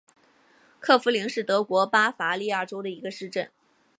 [0.79, 3.51] 克弗灵是德国巴伐利亚州的一个市镇。